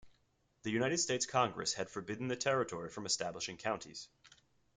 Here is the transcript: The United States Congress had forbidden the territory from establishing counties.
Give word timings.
The 0.63 0.71
United 0.71 0.97
States 0.97 1.27
Congress 1.27 1.73
had 1.73 1.91
forbidden 1.91 2.27
the 2.27 2.35
territory 2.35 2.89
from 2.89 3.05
establishing 3.05 3.57
counties. 3.57 4.07